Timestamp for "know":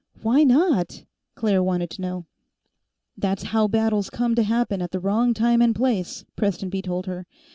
2.01-2.25